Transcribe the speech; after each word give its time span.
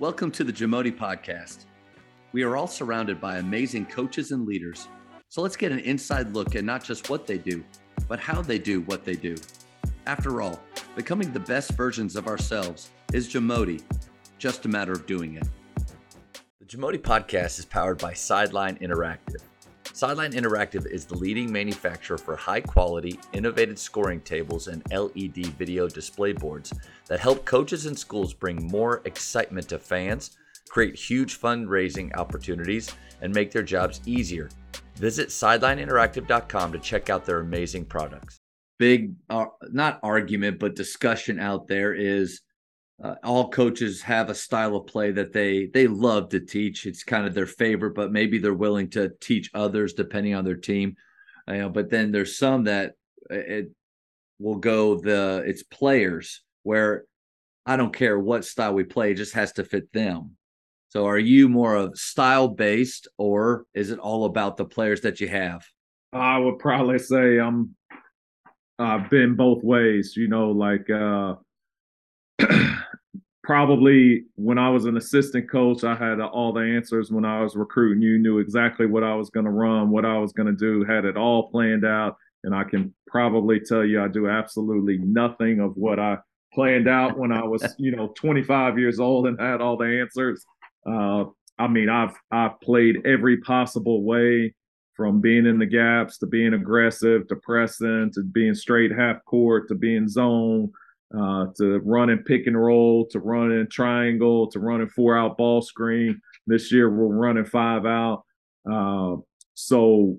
Welcome 0.00 0.30
to 0.30 0.44
the 0.44 0.52
Jamodi 0.52 0.96
Podcast. 0.96 1.64
We 2.30 2.44
are 2.44 2.56
all 2.56 2.68
surrounded 2.68 3.20
by 3.20 3.38
amazing 3.38 3.86
coaches 3.86 4.30
and 4.30 4.46
leaders. 4.46 4.86
So 5.28 5.42
let's 5.42 5.56
get 5.56 5.72
an 5.72 5.80
inside 5.80 6.32
look 6.32 6.54
at 6.54 6.62
not 6.62 6.84
just 6.84 7.10
what 7.10 7.26
they 7.26 7.36
do, 7.36 7.64
but 8.06 8.20
how 8.20 8.40
they 8.40 8.60
do 8.60 8.82
what 8.82 9.04
they 9.04 9.14
do. 9.14 9.34
After 10.06 10.40
all, 10.40 10.60
becoming 10.94 11.32
the 11.32 11.40
best 11.40 11.72
versions 11.72 12.14
of 12.14 12.28
ourselves 12.28 12.90
is 13.12 13.28
Jamodi, 13.28 13.82
just 14.38 14.66
a 14.66 14.68
matter 14.68 14.92
of 14.92 15.04
doing 15.06 15.34
it. 15.34 15.48
The 16.60 16.66
Jamodi 16.66 16.98
Podcast 16.98 17.58
is 17.58 17.64
powered 17.64 17.98
by 17.98 18.12
Sideline 18.12 18.76
Interactive. 18.76 19.42
Sideline 19.98 20.30
Interactive 20.30 20.86
is 20.86 21.06
the 21.06 21.18
leading 21.18 21.50
manufacturer 21.50 22.18
for 22.18 22.36
high 22.36 22.60
quality, 22.60 23.18
innovative 23.32 23.80
scoring 23.80 24.20
tables 24.20 24.68
and 24.68 24.80
LED 24.92 25.46
video 25.58 25.88
display 25.88 26.32
boards 26.32 26.72
that 27.08 27.18
help 27.18 27.44
coaches 27.44 27.86
and 27.86 27.98
schools 27.98 28.32
bring 28.32 28.68
more 28.68 29.02
excitement 29.06 29.68
to 29.70 29.76
fans, 29.76 30.36
create 30.68 30.94
huge 30.94 31.40
fundraising 31.40 32.16
opportunities, 32.16 32.94
and 33.22 33.34
make 33.34 33.50
their 33.50 33.64
jobs 33.64 34.00
easier. 34.06 34.48
Visit 34.94 35.30
sidelineinteractive.com 35.30 36.70
to 36.70 36.78
check 36.78 37.10
out 37.10 37.24
their 37.24 37.40
amazing 37.40 37.84
products. 37.84 38.38
Big, 38.78 39.16
uh, 39.30 39.46
not 39.72 39.98
argument, 40.04 40.60
but 40.60 40.76
discussion 40.76 41.40
out 41.40 41.66
there 41.66 41.92
is 41.92 42.42
uh, 43.02 43.14
all 43.22 43.48
coaches 43.50 44.02
have 44.02 44.28
a 44.28 44.34
style 44.34 44.74
of 44.76 44.86
play 44.86 45.12
that 45.12 45.32
they 45.32 45.66
they 45.66 45.86
love 45.86 46.30
to 46.30 46.40
teach. 46.40 46.86
It's 46.86 47.04
kind 47.04 47.26
of 47.26 47.34
their 47.34 47.46
favorite, 47.46 47.94
but 47.94 48.12
maybe 48.12 48.38
they're 48.38 48.54
willing 48.54 48.90
to 48.90 49.12
teach 49.20 49.50
others 49.54 49.92
depending 49.92 50.34
on 50.34 50.44
their 50.44 50.56
team. 50.56 50.96
You 51.46 51.58
know, 51.58 51.68
but 51.68 51.90
then 51.90 52.10
there's 52.10 52.36
some 52.36 52.64
that 52.64 52.92
uh, 53.30 53.36
it 53.36 53.70
will 54.38 54.56
go 54.56 55.00
the 55.00 55.44
it's 55.46 55.62
players 55.62 56.42
where 56.64 57.04
I 57.66 57.76
don't 57.76 57.94
care 57.94 58.18
what 58.18 58.44
style 58.44 58.74
we 58.74 58.84
play, 58.84 59.12
it 59.12 59.16
just 59.16 59.34
has 59.34 59.52
to 59.52 59.64
fit 59.64 59.92
them. 59.92 60.36
So 60.90 61.06
are 61.06 61.18
you 61.18 61.48
more 61.48 61.74
of 61.74 61.98
style 61.98 62.48
based 62.48 63.08
or 63.18 63.64
is 63.74 63.90
it 63.90 63.98
all 63.98 64.24
about 64.24 64.56
the 64.56 64.64
players 64.64 65.02
that 65.02 65.20
you 65.20 65.28
have? 65.28 65.66
I 66.12 66.38
would 66.38 66.58
probably 66.58 66.98
say 66.98 67.38
I'm 67.38 67.76
I've 68.78 69.10
been 69.10 69.36
both 69.36 69.62
ways, 69.62 70.14
you 70.16 70.28
know, 70.28 70.50
like 70.50 70.88
uh 70.88 71.34
probably 73.48 74.24
when 74.34 74.58
I 74.58 74.68
was 74.68 74.84
an 74.84 74.98
assistant 74.98 75.50
coach, 75.50 75.82
I 75.82 75.94
had 75.94 76.20
all 76.20 76.52
the 76.52 76.60
answers 76.60 77.10
when 77.10 77.24
I 77.24 77.40
was 77.40 77.56
recruiting. 77.56 78.02
You 78.02 78.18
knew 78.18 78.40
exactly 78.40 78.84
what 78.84 79.02
I 79.02 79.14
was 79.14 79.30
going 79.30 79.46
to 79.46 79.50
run, 79.50 79.88
what 79.88 80.04
I 80.04 80.18
was 80.18 80.34
going 80.34 80.48
to 80.48 80.52
do, 80.52 80.84
had 80.84 81.06
it 81.06 81.16
all 81.16 81.50
planned 81.50 81.86
out. 81.86 82.18
And 82.44 82.54
I 82.54 82.64
can 82.64 82.94
probably 83.06 83.58
tell 83.58 83.86
you 83.86 84.02
I 84.02 84.08
do 84.08 84.28
absolutely 84.28 84.98
nothing 84.98 85.60
of 85.60 85.72
what 85.78 85.98
I 85.98 86.18
planned 86.52 86.88
out 86.88 87.18
when 87.18 87.32
I 87.32 87.42
was, 87.42 87.74
you 87.78 87.90
know, 87.90 88.08
25 88.08 88.78
years 88.78 89.00
old 89.00 89.26
and 89.26 89.40
had 89.40 89.62
all 89.62 89.78
the 89.78 89.98
answers. 89.98 90.44
Uh, 90.86 91.24
I 91.58 91.68
mean, 91.68 91.88
I've 91.88 92.14
I've 92.30 92.60
played 92.60 93.06
every 93.06 93.38
possible 93.38 94.04
way 94.04 94.54
from 94.94 95.22
being 95.22 95.46
in 95.46 95.58
the 95.58 95.64
gaps 95.64 96.18
to 96.18 96.26
being 96.26 96.52
aggressive 96.52 97.26
to 97.28 97.36
pressing 97.36 98.10
to 98.12 98.24
being 98.24 98.54
straight 98.54 98.92
half 98.92 99.24
court 99.24 99.68
to 99.68 99.74
being 99.74 100.06
zone 100.06 100.70
uh, 101.16 101.46
to 101.56 101.78
running 101.80 102.18
pick 102.18 102.46
and 102.46 102.60
roll, 102.60 103.06
to 103.06 103.20
running 103.20 103.66
triangle, 103.68 104.46
to 104.48 104.60
running 104.60 104.88
four 104.88 105.16
out 105.16 105.36
ball 105.36 105.62
screen. 105.62 106.20
This 106.46 106.72
year 106.72 106.90
we're 106.90 107.14
running 107.14 107.44
five 107.44 107.86
out. 107.86 108.24
Uh, 108.70 109.16
so, 109.54 110.18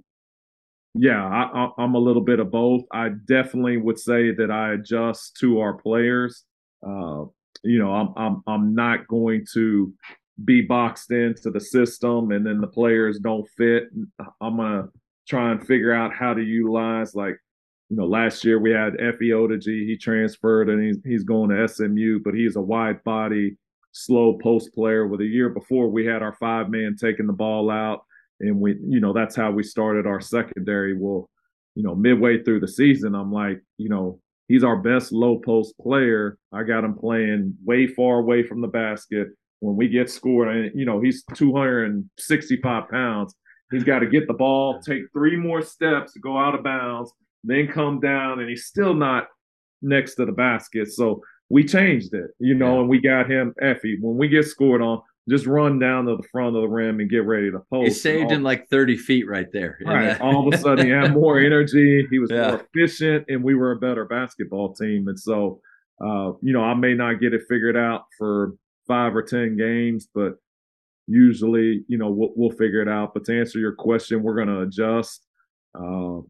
yeah, 0.95 1.23
I, 1.23 1.70
am 1.78 1.95
a 1.95 2.00
little 2.00 2.23
bit 2.23 2.40
of 2.40 2.52
both. 2.52 2.84
I 2.92 3.10
definitely 3.26 3.78
would 3.78 4.00
say 4.00 4.32
that 4.32 4.50
I 4.50 4.73
adjust 4.73 5.38
to 5.38 5.60
our 5.60 5.73
players. 5.73 6.44
Uh, 6.86 7.26
you 7.64 7.78
know, 7.78 7.94
I'm 7.94 8.14
I'm 8.16 8.44
I'm 8.48 8.76
not 8.76 9.08
going 9.08 9.45
to 9.54 9.94
be 10.45 10.62
boxed 10.62 11.12
into 11.12 11.52
the 11.52 11.60
system 11.60 12.32
and 12.32 12.45
then 12.45 12.62
the 12.62 12.67
players 12.67 13.20
don't 13.20 13.48
fit. 13.58 13.90
I'm 14.42 14.58
gonna 14.58 14.88
try 15.28 15.52
and 15.52 15.66
figure 15.66 15.94
out 15.94 16.14
how 16.14 16.34
to 16.34 16.42
utilize 16.42 17.14
like 17.14 17.38
you 17.89 17.98
know, 17.98 18.05
last 18.05 18.45
year 18.45 18.60
we 18.60 18.72
had 18.72 18.94
Efe 18.94 19.22
Odigie. 19.22 19.86
He 19.86 19.98
transferred 19.98 20.70
and 20.70 20.83
he's 20.83 20.98
he's 21.04 21.23
going 21.23 21.50
to 21.50 21.67
SMU, 21.67 22.20
but 22.23 22.36
he's 22.36 22.55
a 22.55 22.61
wide 22.61 23.04
body, 23.04 23.58
slow 23.92 24.38
post 24.38 24.73
player. 24.73 25.08
With 25.08 25.22
a 25.22 25.26
year 25.26 25.50
before, 25.50 25.89
we 25.89 26.05
had 26.05 26.22
our 26.22 26.36
five 26.36 26.70
man 26.70 26.95
taking 26.95 27.26
the 27.26 27.33
ball 27.33 27.72
out, 27.72 28.05
and 28.39 28.60
we, 28.60 28.78
you 28.88 28.99
know, 28.99 29.11
that's 29.11 29.36
how 29.36 29.52
we 29.52 29.64
started 29.64 30.05
our 30.05 30.22
secondary. 30.22 30.95
Well, 30.95 31.30
you 31.73 31.82
know, 31.82 31.95
midway 31.95 32.44
through 32.44 32.60
the 32.60 32.67
season, 32.67 33.16
I'm 33.16 33.32
like, 33.32 33.60
you 33.78 33.89
know, 33.89 34.20
he's 34.48 34.64
our 34.64 34.78
best 34.78 35.11
low 35.11 35.39
post 35.39 35.73
player. 35.80 36.38
I 36.54 36.64
got 36.64 36.83
him 36.83 36.94
playing 36.94 37.55
way 37.66 37.88
far 37.88 38.20
away 38.20 38.44
from 38.44 38.61
the 38.61 38.67
basket. 38.67 39.30
When 39.61 39.76
we 39.76 39.89
get 39.89 40.11
scored, 40.11 40.55
and 40.55 40.72
you 40.80 40.86
know, 40.86 41.02
he's 41.02 41.23
265 41.33 42.88
pounds. 42.88 43.36
He's 43.72 43.83
got 43.83 43.99
to 43.99 44.08
get 44.08 44.28
the 44.28 44.33
ball, 44.33 44.80
take 44.80 45.04
three 45.11 45.36
more 45.36 45.61
steps 45.61 46.14
go 46.22 46.38
out 46.38 46.55
of 46.55 46.64
bounds 46.64 47.11
then 47.44 47.67
come 47.67 48.00
down, 48.00 48.39
and 48.39 48.50
he's 48.50 48.66
still 48.66 48.94
not 48.94 49.27
next 49.82 50.16
to 50.16 50.26
the 50.26 50.32
basket. 50.32 50.92
So 50.92 51.22
we 51.50 51.64
changed 51.64 52.14
it, 52.14 52.32
you 52.39 52.54
know, 52.54 52.76
yeah. 52.76 52.80
and 52.82 52.89
we 52.89 53.02
got 53.02 53.30
him 53.30 53.54
Efe. 53.61 53.95
When 54.02 54.17
we 54.17 54.27
get 54.27 54.45
scored 54.45 54.82
on, 54.82 55.02
just 55.30 55.45
run 55.45 55.80
down 55.80 56.05
to 56.05 56.16
the 56.16 56.28
front 56.32 56.55
of 56.55 56.61
the 56.61 56.67
rim 56.67 56.99
and 56.99 57.10
get 57.10 57.26
ready 57.26 57.52
to 57.52 57.60
post. 57.72 57.88
He 57.88 57.94
saved 57.94 58.32
him 58.32 58.44
like 58.44 58.67
30 58.70 58.98
feet 58.98 59.28
right 59.28 59.48
there. 59.54 59.78
Right. 59.86 60.20
all 60.20 60.48
of 60.48 60.54
a 60.54 60.58
sudden, 60.58 60.86
he 60.88 60.92
had 60.92 61.14
more 61.14 61.39
energy. 61.39 62.08
He 62.10 62.20
was 62.20 62.32
yeah. 62.32 62.49
more 62.49 62.66
efficient, 62.73 63.26
and 63.30 63.44
we 63.44 63.55
were 63.55 63.72
a 63.72 63.80
better 63.80 64.05
basketball 64.05 64.73
team. 64.73 65.08
And 65.08 65.20
so, 65.20 65.61
uh, 66.04 66.32
you 66.42 66.54
know, 66.54 66.64
I 66.64 66.73
may 66.73 66.94
not 66.94 67.20
get 67.20 67.33
it 67.33 67.42
figured 67.48 67.78
out 67.78 68.05
for 68.17 68.54
five 68.88 69.16
or 69.16 69.22
10 69.22 69.55
games, 69.55 70.08
but 70.14 70.33
usually, 71.08 71.83
you 71.88 71.98
know, 71.98 72.10
we'll, 72.10 72.32
we'll 72.36 72.58
figure 72.58 72.82
it 72.82 72.89
out. 72.89 73.14
But 73.14 73.26
to 73.26 73.39
answer 73.39 73.60
your 73.60 73.76
question, 73.76 74.23
we're 74.23 74.36
going 74.36 74.48
to 74.48 74.61
adjust. 74.61 75.26
Uh, 75.76 76.22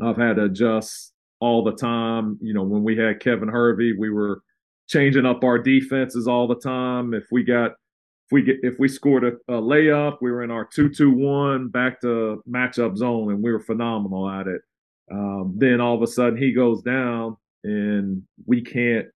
I've 0.00 0.16
had 0.16 0.36
to 0.36 0.44
adjust 0.44 1.12
all 1.40 1.64
the 1.64 1.74
time. 1.74 2.38
You 2.40 2.54
know, 2.54 2.62
when 2.62 2.84
we 2.84 2.96
had 2.96 3.20
Kevin 3.20 3.48
Hervey, 3.48 3.92
we 3.98 4.10
were 4.10 4.42
changing 4.88 5.26
up 5.26 5.42
our 5.42 5.58
defenses 5.58 6.28
all 6.28 6.46
the 6.46 6.56
time. 6.56 7.14
If 7.14 7.24
we 7.30 7.42
got 7.42 7.72
if 7.72 8.32
we 8.32 8.42
get 8.42 8.56
if 8.62 8.78
we 8.78 8.88
scored 8.88 9.24
a, 9.24 9.32
a 9.52 9.60
layup, 9.60 10.18
we 10.20 10.30
were 10.30 10.42
in 10.42 10.50
our 10.50 10.64
two 10.64 10.88
two 10.88 11.10
one 11.10 11.68
back 11.68 12.00
to 12.02 12.42
matchup 12.48 12.96
zone, 12.96 13.32
and 13.32 13.42
we 13.42 13.52
were 13.52 13.60
phenomenal 13.60 14.28
at 14.30 14.46
it. 14.46 14.62
Um, 15.10 15.54
then 15.56 15.80
all 15.80 15.96
of 15.96 16.02
a 16.02 16.06
sudden 16.06 16.36
he 16.36 16.52
goes 16.52 16.82
down, 16.82 17.36
and 17.64 18.22
we 18.46 18.62
can't 18.62 19.08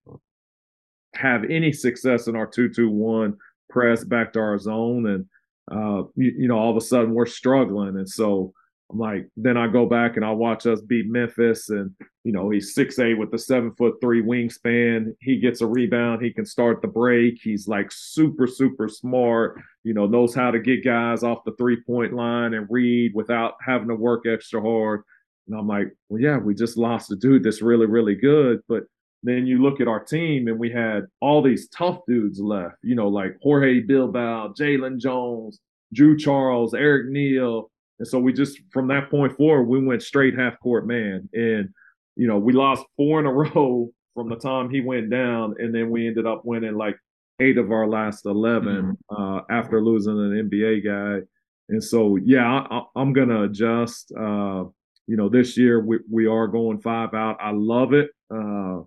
have 1.15 1.45
any 1.45 1.73
success 1.73 2.27
in 2.27 2.37
our 2.37 2.47
two 2.47 2.69
two 2.69 2.91
one 2.91 3.37
press 3.71 4.05
back 4.05 4.33
to 4.33 4.41
our 4.41 4.59
zone, 4.59 5.07
and 5.07 5.27
uh, 5.71 6.03
you, 6.17 6.33
you 6.39 6.49
know 6.49 6.59
all 6.59 6.71
of 6.71 6.77
a 6.77 6.81
sudden 6.81 7.15
we're 7.15 7.27
struggling, 7.27 7.97
and 7.97 8.09
so 8.09 8.53
I'm 8.91 8.99
like, 8.99 9.29
then 9.37 9.57
I 9.57 9.67
go 9.67 9.85
back 9.85 10.17
and 10.17 10.25
I 10.25 10.31
watch 10.31 10.67
us 10.67 10.81
beat 10.81 11.09
Memphis, 11.09 11.71
and 11.71 11.91
you 12.23 12.33
know 12.33 12.51
he's 12.51 12.75
six 12.75 12.99
eight 13.01 13.15
with 13.15 13.33
the 13.33 13.39
seven 13.39 13.73
foot 13.73 13.95
three 14.01 14.23
wingspan. 14.23 15.15
He 15.21 15.39
gets 15.39 15.61
a 15.61 15.67
rebound, 15.67 16.23
he 16.23 16.33
can 16.33 16.47
start 16.47 16.83
the 16.83 16.89
break. 16.89 17.41
He's 17.43 17.67
like 17.67 17.91
super 17.91 18.47
super 18.47 18.89
smart. 18.89 19.61
You 19.83 19.93
know 19.93 20.07
knows 20.07 20.35
how 20.35 20.53
to 20.53 20.61
get 20.61 20.85
guys 20.85 21.25
off 21.25 21.45
the 21.45 21.55
three 21.59 21.83
point 21.83 22.13
line 22.13 22.55
and 22.55 22.69
read 22.71 23.13
without 23.15 23.55
having 23.65 23.89
to 23.89 23.97
work 23.97 24.25
extra 24.27 24.61
hard. 24.61 25.03
And 25.49 25.59
I'm 25.59 25.67
like, 25.67 25.89
well, 26.09 26.21
yeah, 26.21 26.39
we 26.39 26.55
just 26.55 26.77
lost 26.77 27.11
a 27.11 27.17
dude 27.17 27.43
that's 27.43 27.63
really 27.63 27.87
really 27.87 28.15
good, 28.15 28.61
but 28.69 28.85
then 29.25 29.47
you 29.47 29.61
look 29.61 29.81
at 29.81 29.89
our 29.89 30.05
team 30.05 30.47
and 30.47 30.61
we 30.61 30.71
had 30.71 31.07
all 31.21 31.43
these 31.43 31.69
tough 31.71 31.99
dudes 32.07 32.39
left. 32.39 32.77
You 32.85 32.95
know 32.95 33.09
like 33.09 33.37
Jorge 33.43 33.81
Bilbao, 33.81 34.55
Jalen 34.57 35.01
Jones, 35.01 35.59
Drew 35.93 36.17
Charles, 36.17 36.73
Erick 36.73 37.09
Neal 37.09 37.69
and 37.99 38.07
so 38.07 38.19
we 38.19 38.33
just 38.33 38.59
from 38.73 38.89
that 38.89 39.11
point 39.11 39.37
forward, 39.37 39.65
we 39.65 39.85
went 39.85 40.03
straight 40.03 40.39
half 40.39 40.59
court 40.61 40.87
man. 40.87 41.29
And, 41.33 41.71
you 42.17 42.27
know, 42.27 42.39
we 42.39 42.53
lost 42.53 42.85
four 42.97 43.21
in 43.21 43.27
a 43.27 43.33
row 43.33 43.91
from 44.15 44.29
the 44.29 44.37
time 44.37 44.71
he 44.71 44.81
went 44.81 45.11
down, 45.11 45.55
and 45.59 45.75
then 45.75 45.91
we 45.91 46.07
ended 46.07 46.27
up 46.27 46.43
winning 46.45 46.77
like 46.77 46.97
eight 47.41 47.59
of 47.59 47.71
our 47.71 47.87
last 47.87 48.25
11 48.25 48.97
mm-hmm. 49.11 49.23
uh, 49.23 49.41
after 49.51 49.83
losing 49.83 50.15
an 50.15 50.51
NBA 50.51 50.85
guy. 50.85 51.27
And 51.69 51.83
so, 51.83 52.17
yeah, 52.17 52.67
I, 52.71 52.83
am 52.97 53.13
going 53.13 53.29
to 53.29 53.43
adjust. 53.43 54.13
Uh, 54.19 54.65
you 55.07 55.17
know, 55.17 55.29
this 55.29 55.57
year 55.57 55.81
we, 55.85 55.99
we 56.11 56.27
are 56.27 56.49
going 56.49 56.81
five 56.81 57.15
out. 57.15 57.37
I 57.41 57.51
love 57.53 57.93
it. 57.93 58.11
Uh, 58.35 58.81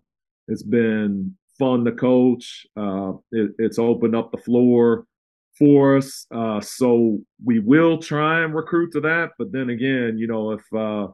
it's 0.47 0.63
been 0.63 1.37
fun 1.57 1.85
to 1.85 1.91
coach. 1.91 2.65
Uh, 2.75 3.13
it, 3.31 3.51
it's 3.59 3.79
opened 3.79 4.15
up 4.15 4.31
the 4.31 4.37
floor 4.37 5.05
for 5.59 5.97
us. 5.97 6.25
Uh, 6.33 6.61
so 6.61 7.19
we 7.43 7.59
will 7.59 7.99
try 7.99 8.43
and 8.43 8.55
recruit 8.55 8.91
to 8.93 9.01
that. 9.01 9.31
But 9.37 9.51
then 9.51 9.69
again, 9.69 10.17
you 10.17 10.25
know, 10.25 10.51
if, 10.51 10.61
uh, 10.73 11.09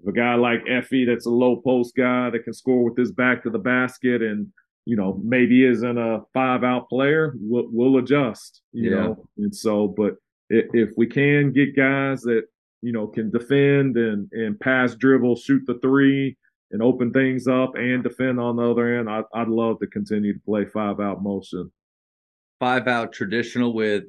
if 0.00 0.08
a 0.08 0.12
guy 0.12 0.34
like 0.34 0.64
Efe 0.64 1.06
that's 1.06 1.26
a 1.26 1.30
low 1.30 1.56
post 1.56 1.94
guy 1.94 2.30
that 2.30 2.44
can 2.44 2.54
score 2.54 2.82
with 2.82 2.96
his 2.96 3.12
back 3.12 3.42
to 3.42 3.50
the 3.50 3.58
basket 3.58 4.22
and 4.22 4.48
you 4.84 4.96
know 4.96 5.20
maybe 5.22 5.64
isn't 5.64 5.98
a 5.98 6.22
five 6.34 6.64
out 6.64 6.88
player, 6.88 7.34
we'll, 7.38 7.68
we'll 7.70 7.98
adjust. 7.98 8.62
You 8.72 8.90
yeah. 8.90 8.96
know, 8.96 9.28
and 9.38 9.54
so 9.54 9.86
but 9.86 10.16
if, 10.50 10.66
if 10.72 10.90
we 10.96 11.06
can 11.06 11.52
get 11.52 11.76
guys 11.76 12.22
that 12.22 12.44
you 12.80 12.92
know 12.92 13.06
can 13.06 13.30
defend 13.30 13.96
and 13.96 14.28
and 14.32 14.58
pass 14.58 14.96
dribble, 14.96 15.36
shoot 15.36 15.62
the 15.66 15.78
three, 15.80 16.36
and 16.72 16.82
open 16.82 17.12
things 17.12 17.46
up 17.46 17.76
and 17.76 18.02
defend 18.02 18.40
on 18.40 18.56
the 18.56 18.70
other 18.70 18.98
end, 18.98 19.08
I, 19.08 19.22
I'd 19.34 19.48
love 19.48 19.78
to 19.80 19.86
continue 19.86 20.32
to 20.32 20.40
play 20.40 20.64
five 20.64 20.98
out 20.98 21.22
motion. 21.22 21.70
Five 22.62 22.86
out 22.86 23.12
traditional 23.12 23.74
with 23.74 24.04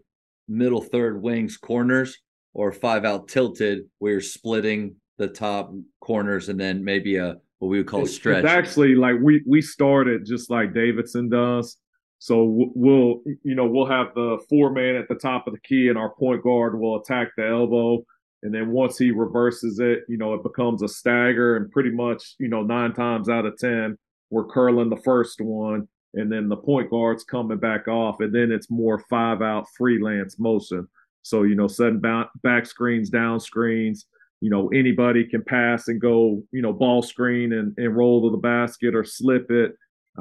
middle 0.48 0.80
third 0.80 1.20
wings 1.20 1.58
corners 1.58 2.20
or 2.54 2.72
five 2.72 3.04
out 3.04 3.28
tilted 3.28 3.80
where 3.98 4.12
you're 4.12 4.22
splitting 4.22 4.96
the 5.18 5.28
top 5.28 5.74
corners 6.02 6.50
and 6.50 6.60
then 6.60 6.84
maybe 6.84 7.16
a 7.16 7.36
what 7.58 7.70
we 7.70 7.80
would 7.80 7.88
call 7.88 8.04
a 8.04 8.08
stretch. 8.08 8.44
It's 8.44 8.54
actually 8.54 8.94
like 8.94 9.16
we 9.24 9.42
we 9.48 9.60
started 9.60 10.24
just 10.24 10.52
like 10.52 10.72
Davidson 10.72 11.30
does. 11.30 11.78
So 12.20 12.44
we'll 12.76 13.22
you 13.44 13.56
know 13.56 13.66
we'll 13.66 13.88
have 13.88 14.14
the 14.14 14.38
four 14.48 14.70
man 14.72 14.98
at 14.98 15.08
the 15.08 15.16
top 15.16 15.48
of 15.48 15.54
the 15.54 15.60
key, 15.62 15.88
and 15.88 15.98
our 15.98 16.14
point 16.14 16.44
guard 16.44 16.80
will 16.80 17.02
attack 17.02 17.30
the 17.36 17.48
elbow, 17.48 18.06
and 18.44 18.54
then 18.54 18.70
once 18.70 19.00
he 19.00 19.10
reverses 19.10 19.80
it, 19.80 20.02
you 20.08 20.18
know 20.18 20.36
it 20.36 20.44
becomes 20.44 20.84
a 20.84 20.88
stagger, 20.88 21.58
and 21.58 21.72
pretty 21.72 21.90
much 21.90 22.36
you 22.38 22.50
know 22.50 22.62
nine 22.62 22.94
times 22.94 23.30
out 23.30 23.48
of 23.48 23.58
ten 23.58 23.98
we're 24.30 24.46
curling 24.46 24.90
the 24.90 24.98
first 24.98 25.42
one, 25.42 25.88
and 26.13 26.31
then 26.31 26.50
the 26.50 26.56
point 26.56 26.89
guard's 26.89 27.24
coming 27.24 27.57
back 27.57 27.88
off, 27.88 28.19
and 28.19 28.33
then 28.33 28.51
it's 28.51 28.69
more 28.69 29.00
five 29.10 29.42
out 29.42 29.68
freelance 29.77 30.39
motion. 30.39 30.88
So 31.21 31.44
you 31.44 31.56
know 31.56 31.68
setting 31.68 32.01
back, 32.01 32.65
screens, 32.65 33.10
down 33.10 33.39
screens, 33.39 34.06
you 34.44 34.50
know 34.50 34.68
anybody 34.74 35.24
can 35.24 35.42
pass 35.42 35.88
and 35.88 36.01
go 36.01 36.44
you 36.51 36.62
know 36.62 36.74
ball 36.74 37.01
screen 37.01 37.54
and, 37.54 37.74
and 37.77 37.95
roll 37.95 38.21
to 38.24 38.30
the 38.30 38.42
basket 38.42 38.94
or 38.94 39.06
slip 39.06 39.50
it 39.50 39.71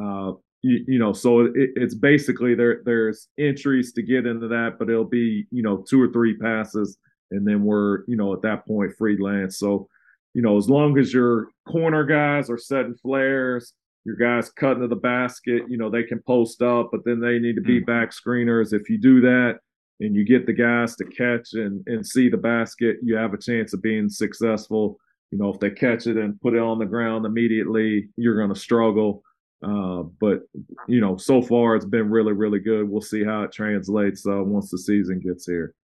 uh, 0.00 0.30
you, 0.62 0.84
you 0.86 0.98
know 1.00 1.12
so 1.12 1.40
it, 1.40 1.52
it's 1.74 1.96
basically 1.96 2.54
there 2.54 2.82
there's 2.84 3.26
entries 3.36 3.92
to 3.92 4.00
get 4.00 4.24
into 4.24 4.46
that 4.46 4.76
but 4.78 4.88
it'll 4.88 5.04
be 5.04 5.44
you 5.50 5.60
know 5.60 5.78
two 5.88 6.00
or 6.00 6.06
three 6.12 6.38
passes 6.38 6.98
and 7.32 7.44
then 7.44 7.64
we're 7.64 8.04
you 8.06 8.16
know 8.16 8.32
at 8.32 8.42
that 8.42 8.64
point 8.64 8.92
freelance 8.96 9.58
so 9.58 9.88
you 10.34 10.42
know 10.42 10.56
as 10.56 10.70
long 10.70 10.96
as 10.98 11.12
your 11.12 11.48
corner 11.68 12.04
guys 12.04 12.48
are 12.48 12.58
setting 12.58 12.94
flares 12.94 13.72
your 14.04 14.16
guys 14.16 14.50
cutting 14.50 14.82
to 14.82 14.88
the 14.88 14.96
basket 14.96 15.62
you 15.69 15.76
know 15.76 15.90
they 15.90 16.02
can 16.02 16.20
post 16.26 16.62
up 16.62 16.90
but 16.90 17.04
then 17.04 17.20
they 17.20 17.38
need 17.38 17.54
to 17.54 17.62
be 17.62 17.81
mm. 17.81 17.87
back 17.87 18.10
screeners 18.10 18.72
if 18.72 18.88
you 18.90 18.99
do 18.99 19.20
that 19.20 19.58
and 20.02 20.16
you 20.16 20.25
get 20.25 20.46
the 20.46 20.52
guys 20.52 20.96
to 20.96 21.04
catch 21.04 21.54
and, 21.54 21.82
and 21.87 22.06
see 22.06 22.28
the 22.28 22.37
basket, 22.37 22.96
you 23.02 23.16
have 23.16 23.34
a 23.34 23.38
chance 23.38 23.72
of 23.72 23.82
being 23.82 24.08
successful. 24.08 24.99
You 25.31 25.38
know, 25.38 25.49
if 25.50 25.60
they 25.60 25.70
catch 25.70 26.06
it 26.06 26.16
and 26.16 26.40
put 26.40 26.54
it 26.54 26.60
on 26.60 26.78
the 26.78 26.87
ground 26.87 27.25
immediately, 27.25 28.08
you're 28.16 28.37
going 28.37 28.52
to 28.52 28.60
struggle. 28.60 29.22
Uh, 29.64 30.02
but 30.20 30.40
you 30.88 31.00
know, 31.00 31.16
so 31.16 31.40
far 31.40 31.76
it's 31.76 31.84
been 31.84 32.10
really, 32.10 32.32
really 32.32 32.58
good. 32.58 32.88
We'll 32.88 33.00
see 33.00 33.25
how 33.25 33.43
it 33.43 33.52
translates 33.52 34.26
uh, 34.26 34.43
once 34.43 34.70
the 34.70 34.78
season 34.78 35.20
gets 35.20 35.46
here. 35.46 35.75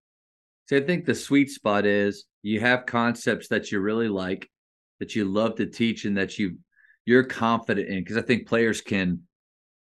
So 0.66 0.76
I 0.76 0.80
think 0.80 1.04
the 1.04 1.14
sweet 1.14 1.50
spot 1.50 1.86
is 1.86 2.24
you 2.42 2.60
have 2.60 2.86
concepts 2.86 3.48
that 3.48 3.70
you 3.70 3.78
really 3.78 4.08
like, 4.08 4.50
that 4.98 5.14
you 5.14 5.24
love 5.24 5.54
to 5.56 5.66
teach, 5.66 6.04
and 6.04 6.16
that 6.16 6.38
you 6.38 6.58
you're 7.08 7.24
confident 7.24 7.88
in. 7.88 8.00
Because 8.00 8.18
I 8.18 8.22
think 8.22 8.46
players 8.46 8.82
can 8.82 9.22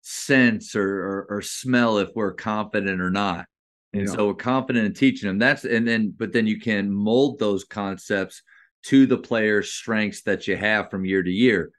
sense 0.01 0.75
or, 0.75 0.88
or, 0.88 1.27
or 1.29 1.41
smell 1.41 1.97
if 1.97 2.09
we're 2.15 2.33
confident 2.33 3.01
or 3.01 3.09
not. 3.09 3.45
And 3.94 4.07
yeah. 4.07 4.13
so 4.13 4.27
we're 4.27 4.35
confident 4.35 4.85
in 4.85 4.94
teaching 4.94 5.27
them. 5.27 5.39
That's 5.39 5.65
and 5.65 5.88
then 5.88 6.13
but 6.15 6.31
then 6.31 6.45
you 6.45 6.59
can 6.59 6.91
mold 6.91 7.39
those 7.39 7.63
concepts 7.63 8.44
to 8.83 9.07
the 9.07 9.17
player's 9.17 9.73
strengths 9.73 10.21
that 10.21 10.47
you 10.47 10.56
have 10.56 10.91
from 10.91 11.03
year 11.03 11.23
to 11.23 11.31
year. 11.31 11.71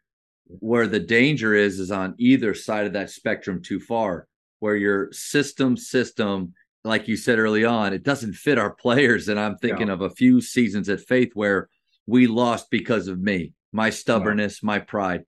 Where 0.47 0.89
the 0.89 0.99
danger 0.99 1.55
is 1.55 1.79
is 1.79 1.93
on 1.93 2.17
either 2.19 2.53
side 2.53 2.87
of 2.87 2.95
that 2.95 3.11
spectrum 3.11 3.63
too 3.63 3.79
far, 3.79 4.27
where 4.59 4.75
your 4.75 5.13
system 5.13 5.77
system, 5.77 6.55
like 6.83 7.07
you 7.07 7.17
said 7.17 7.39
early 7.39 7.65
on, 7.65 7.93
it 7.93 8.03
doesn't 8.03 8.35
fit 8.35 8.59
our 8.59 8.75
players. 8.75 9.29
And 9.29 9.39
I'm 9.39 9.57
thinking 9.59 9.87
yeah. 9.87 9.93
of 9.93 10.01
a 10.01 10.11
few 10.11 10.41
seasons 10.41 10.89
at 10.89 10.99
Faith 10.99 11.31
where 11.35 11.69
we 12.09 12.27
lost 12.27 12.69
because 12.71 13.07
of 13.07 13.21
me, 13.21 13.53
my 13.73 13.91
stubbornness, 13.91 14.63
my 14.63 14.79
pride. 14.79 15.23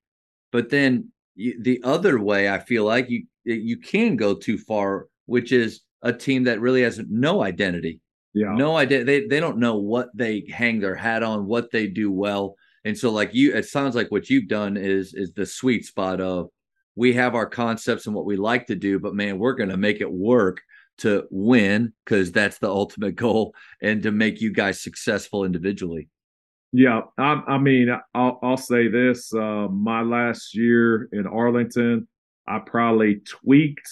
But 0.50 0.70
then 0.70 1.10
the 1.36 1.80
other 1.84 2.18
way, 2.20 2.48
I 2.48 2.58
feel 2.58 2.84
like 2.84 3.08
you 3.08 3.26
you 3.44 3.78
can 3.78 4.16
go 4.16 4.34
too 4.34 4.58
far, 4.58 5.06
which 5.26 5.52
is 5.52 5.80
a 6.02 6.12
team 6.12 6.44
that 6.44 6.60
really 6.60 6.82
has 6.82 7.00
no 7.08 7.42
identity. 7.42 8.00
Yeah. 8.34 8.54
No 8.54 8.76
idea. 8.76 9.04
They 9.04 9.26
they 9.26 9.40
don't 9.40 9.58
know 9.58 9.76
what 9.76 10.08
they 10.14 10.44
hang 10.50 10.80
their 10.80 10.94
hat 10.94 11.22
on, 11.22 11.46
what 11.46 11.70
they 11.70 11.86
do 11.86 12.10
well. 12.10 12.56
And 12.84 12.96
so 12.96 13.10
like 13.10 13.34
you 13.34 13.54
it 13.54 13.66
sounds 13.66 13.94
like 13.94 14.10
what 14.10 14.30
you've 14.30 14.48
done 14.48 14.76
is 14.76 15.14
is 15.14 15.32
the 15.32 15.46
sweet 15.46 15.84
spot 15.84 16.20
of 16.20 16.48
we 16.94 17.12
have 17.14 17.34
our 17.34 17.46
concepts 17.46 18.06
and 18.06 18.14
what 18.14 18.26
we 18.26 18.36
like 18.36 18.66
to 18.66 18.74
do, 18.74 18.98
but 18.98 19.14
man, 19.14 19.38
we're 19.38 19.54
going 19.54 19.70
to 19.70 19.76
make 19.76 20.00
it 20.00 20.12
work 20.12 20.60
to 20.98 21.24
win 21.30 21.92
because 22.04 22.32
that's 22.32 22.58
the 22.58 22.68
ultimate 22.68 23.16
goal 23.16 23.54
and 23.80 24.02
to 24.02 24.12
make 24.12 24.40
you 24.40 24.52
guys 24.52 24.82
successful 24.82 25.44
individually. 25.44 26.08
Yeah, 26.72 27.02
I, 27.18 27.42
I 27.46 27.58
mean, 27.58 27.88
I'll, 28.14 28.38
I'll, 28.42 28.56
say 28.56 28.88
this: 28.88 29.32
uh, 29.34 29.68
my 29.68 30.00
last 30.00 30.54
year 30.56 31.08
in 31.12 31.26
Arlington, 31.26 32.08
I 32.48 32.60
probably 32.60 33.20
tweaked 33.26 33.88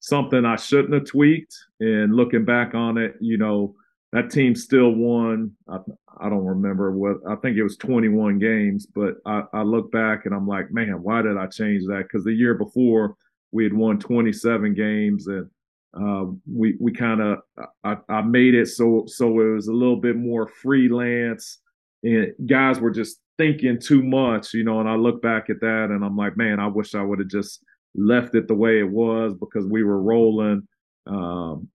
something 0.00 0.44
I 0.44 0.56
shouldn't 0.56 0.94
have 0.94 1.04
tweaked. 1.04 1.54
And 1.80 2.14
looking 2.14 2.44
back 2.44 2.74
on 2.74 2.98
it, 2.98 3.14
you 3.20 3.38
know, 3.38 3.74
that 4.12 4.30
team 4.30 4.54
still 4.54 4.90
won. 4.90 5.52
I, 5.68 5.78
I 6.20 6.28
don't 6.28 6.44
remember 6.44 6.90
what 6.92 7.18
I 7.28 7.36
think 7.36 7.56
it 7.56 7.62
was 7.62 7.76
21 7.76 8.38
games, 8.38 8.86
but 8.86 9.16
I, 9.26 9.42
I 9.52 9.62
look 9.62 9.92
back 9.92 10.26
and 10.26 10.34
I'm 10.34 10.48
like, 10.48 10.72
man, 10.72 11.02
why 11.02 11.22
did 11.22 11.36
I 11.36 11.46
change 11.46 11.84
that? 11.86 12.04
Because 12.04 12.24
the 12.24 12.32
year 12.32 12.54
before 12.54 13.16
we 13.52 13.64
had 13.64 13.72
won 13.72 13.98
27 13.98 14.74
games 14.74 15.26
and 15.26 15.48
uh, 15.94 16.26
we 16.46 16.76
we 16.78 16.92
kind 16.92 17.20
of 17.20 17.38
I, 17.82 17.96
I 18.08 18.20
made 18.20 18.54
it 18.54 18.68
so 18.68 19.04
so 19.06 19.40
it 19.40 19.54
was 19.54 19.68
a 19.68 19.72
little 19.72 19.96
bit 19.96 20.16
more 20.16 20.46
freelance 20.46 21.58
and 22.02 22.32
guys 22.46 22.80
were 22.80 22.90
just 22.90 23.18
thinking 23.36 23.78
too 23.80 24.02
much, 24.02 24.54
you 24.54 24.64
know. 24.64 24.80
And 24.80 24.88
I 24.88 24.94
look 24.94 25.22
back 25.22 25.50
at 25.50 25.60
that 25.60 25.88
and 25.90 26.04
I'm 26.04 26.16
like, 26.16 26.36
man, 26.36 26.60
I 26.60 26.66
wish 26.66 26.94
I 26.94 27.02
would 27.02 27.18
have 27.18 27.28
just 27.28 27.64
left 27.94 28.34
it 28.34 28.48
the 28.48 28.54
way 28.54 28.78
it 28.78 28.90
was 28.90 29.34
because 29.34 29.66
we 29.66 29.82
were 29.82 30.02
rolling. 30.02 30.66
Um, 31.06 31.68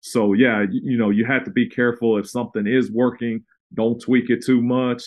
so 0.00 0.32
yeah, 0.32 0.62
you, 0.62 0.80
you, 0.82 0.98
know, 0.98 1.10
you 1.10 1.24
have 1.26 1.44
to 1.44 1.50
be 1.50 1.68
careful 1.68 2.18
if 2.18 2.28
something 2.28 2.66
is 2.66 2.90
working. 2.90 3.44
Don't 3.74 4.00
tweak 4.00 4.30
it 4.30 4.44
too 4.44 4.62
much. 4.62 5.02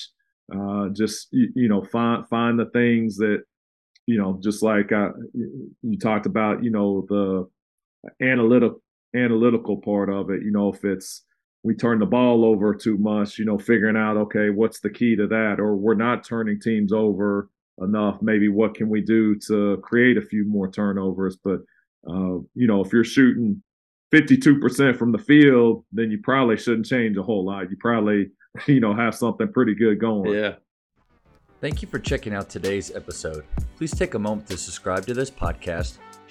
Uh, 0.53 0.89
just 0.89 1.29
you, 1.31 1.49
you, 1.55 1.69
know, 1.69 1.83
find 1.83 2.27
find 2.27 2.59
the 2.59 2.65
things 2.65 3.17
that 3.17 3.43
you 4.05 4.17
know, 4.17 4.39
just 4.43 4.61
like 4.61 4.91
I, 4.91 5.09
you 5.33 5.97
talked 5.97 6.25
about, 6.25 6.63
you 6.63 6.71
know, 6.71 7.05
the 7.07 7.47
analytical 8.21 8.81
analytical 9.15 9.77
part 9.77 10.09
of 10.09 10.29
it. 10.29 10.43
You 10.43 10.51
know, 10.51 10.73
if 10.73 10.83
it's 10.83 11.23
we 11.63 11.75
turn 11.75 11.99
the 11.99 12.05
ball 12.05 12.43
over 12.43 12.73
too 12.73 12.97
much, 12.97 13.37
you 13.37 13.45
know, 13.45 13.57
figuring 13.57 13.97
out 13.97 14.17
okay, 14.17 14.49
what's 14.49 14.79
the 14.79 14.89
key 14.89 15.15
to 15.15 15.27
that, 15.27 15.59
or 15.59 15.75
we're 15.75 15.93
not 15.93 16.25
turning 16.25 16.59
teams 16.59 16.91
over 16.91 17.49
enough. 17.79 18.21
Maybe 18.21 18.49
what 18.49 18.75
can 18.75 18.89
we 18.89 19.01
do 19.01 19.35
to 19.47 19.77
create 19.83 20.17
a 20.17 20.21
few 20.21 20.45
more 20.45 20.71
turnovers? 20.71 21.37
But 21.43 21.59
uh, 22.07 22.39
you 22.55 22.67
know, 22.67 22.83
if 22.83 22.91
you're 22.91 23.03
shooting 23.03 23.61
52% 24.11 24.97
from 24.97 25.11
the 25.11 25.17
field, 25.17 25.85
then 25.91 26.11
you 26.11 26.19
probably 26.21 26.57
shouldn't 26.57 26.85
change 26.85 27.17
a 27.17 27.23
whole 27.23 27.45
lot. 27.45 27.69
You 27.69 27.77
probably, 27.79 28.31
you 28.67 28.79
know, 28.79 28.93
have 28.93 29.15
something 29.15 29.51
pretty 29.51 29.75
good 29.75 29.99
going. 29.99 30.33
Yeah. 30.33 30.55
Thank 31.61 31.83
you 31.83 31.87
for 31.87 31.99
checking 31.99 32.33
out 32.33 32.49
today's 32.49 32.93
episode. 32.95 33.45
Please 33.77 33.93
take 33.93 34.15
a 34.15 34.19
moment 34.19 34.47
to 34.47 34.57
subscribe 34.57 35.05
to 35.05 35.13
this 35.13 35.29
podcast, 35.29 35.99